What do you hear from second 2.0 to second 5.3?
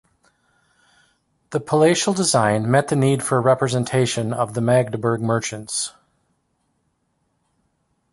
design met the need for representation of the Magdeburg